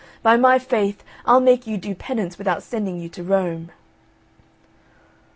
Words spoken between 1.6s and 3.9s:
you do penance without sending you to Rome."